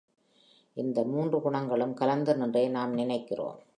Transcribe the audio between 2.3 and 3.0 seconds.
நின்றே நாம்